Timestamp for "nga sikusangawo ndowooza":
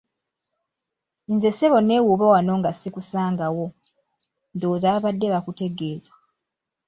2.59-4.87